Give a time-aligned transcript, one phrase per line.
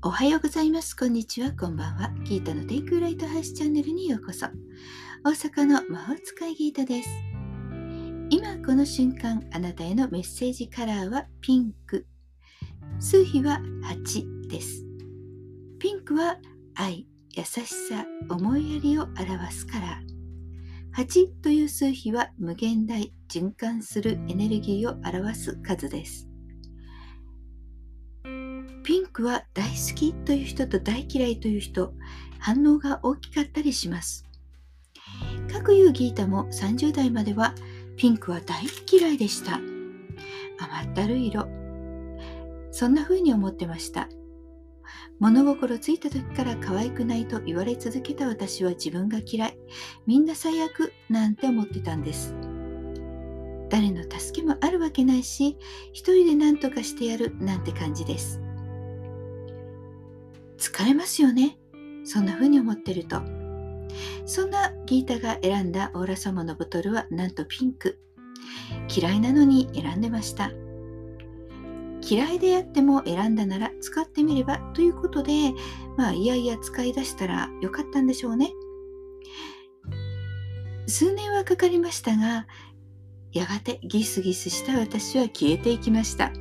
[0.00, 0.94] おはようございます。
[0.94, 1.50] こんにちは。
[1.50, 2.12] こんばんは。
[2.22, 4.46] ギータのテイクライト配信チャンネルにようこそ。
[5.24, 7.08] 大阪の魔法使いギータです。
[8.30, 12.06] 今この瞬間、あなたへのメッセージカラーはピンク。
[13.00, 14.84] 数比は8です。
[15.80, 16.36] ピンクは
[16.76, 21.02] 愛、優しさ、思いやりを表すカラー。
[21.02, 26.27] 8という数比は無限大、循環するエネルギーを表す数です。
[28.88, 31.92] ピンクは大好きという人と大嫌いという人、
[32.38, 34.24] 反応が大きかったりします。
[35.52, 37.54] 各いうギータも30代までは
[37.98, 39.56] ピンクは大嫌いでした。
[39.56, 41.46] 甘ったるい色。
[42.70, 44.08] そんな風に思ってました。
[45.18, 49.58] 物心ついた時から可愛くないと言われ続けた私は自分が嫌い。
[50.06, 52.34] みんな最悪なんて思ってたんです。
[53.68, 55.58] 誰の助けもあるわけないし、
[55.92, 58.40] 一人で何とかしてやるなんて感じです。
[60.58, 61.56] 疲れますよね。
[62.04, 63.22] そんな風に思ってると。
[64.26, 67.98] そんなギータが選んだオーラ様のボトルはなんとピンク。
[68.94, 70.50] 嫌いなのに選んでました。
[72.00, 75.52] 嫌いでやっても選んだなら使ってみればということで、
[75.96, 78.52] まあいやいや使い出したらよかったんでしょうね。
[80.86, 82.46] 数年はかかりましたが、
[83.32, 86.32] やがてギスギスした私は消えていきました。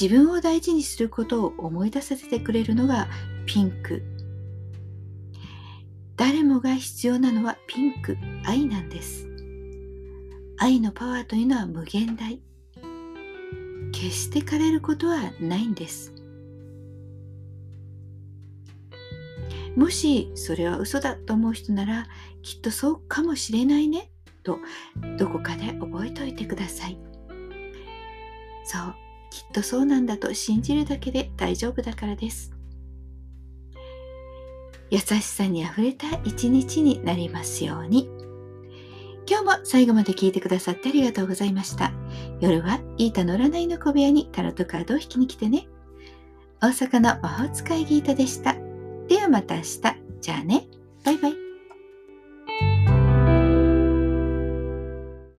[0.00, 3.08] 自分を大事にすることを思い出させてくれるのが
[3.46, 4.04] ピンク。
[6.14, 9.26] 誰もが必要なのはピンク、愛なんです。
[10.56, 12.40] 愛のパワーというのは無限大。
[13.90, 16.12] 決して枯れることはないんです。
[19.74, 22.06] もしそれは嘘だと思う人なら
[22.42, 24.12] きっとそうかもしれないね
[24.44, 24.58] と
[25.18, 26.96] どこかで覚えておいてください。
[28.64, 29.07] そう
[29.58, 32.52] とそうなんだと信じるだけで大丈夫だからです。
[34.90, 38.08] 優しさにあふれた一日になりますように。
[39.28, 41.92] 今日も最後まで聞いてくださってありがとうございました。
[42.40, 45.66] 夜はイータの占いの小部屋にタロットカードを引きに来てね。
[46.60, 48.54] 大阪の魔法使いギータでした。
[49.08, 49.80] ではまた明日。
[50.20, 50.68] じゃあね。
[51.04, 51.37] バイバイ。